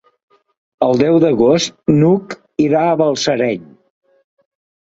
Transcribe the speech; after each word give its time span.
El 0.85 1.01
deu 1.01 1.19
d'agost 1.25 1.75
n'Hug 1.97 2.35
irà 2.69 2.81
a 2.95 2.99
Balsareny. 3.03 3.69